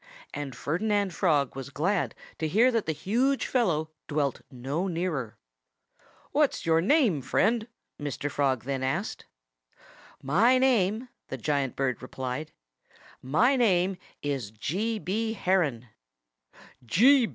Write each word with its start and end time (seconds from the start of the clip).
And 0.33 0.55
Ferdinand 0.55 1.13
Frog 1.13 1.55
was 1.55 1.69
glad 1.69 2.15
to 2.39 2.47
hear 2.47 2.71
that 2.71 2.87
the 2.87 2.91
huge 2.91 3.45
fellow 3.45 3.91
dwelt 4.07 4.41
no 4.49 4.87
nearer. 4.87 5.37
"What's 6.31 6.65
your 6.65 6.81
name, 6.81 7.21
friend?" 7.21 7.67
Mr. 7.99 8.31
Frog 8.31 8.63
then 8.63 8.81
asked. 8.81 9.25
"My 10.19 10.57
name" 10.57 11.09
the 11.29 11.37
giant 11.37 11.75
bird 11.75 12.01
replied 12.01 12.51
"my 13.21 13.55
name 13.55 13.95
is 14.23 14.49
G. 14.49 14.97
B. 14.97 15.33
Heron." 15.33 15.87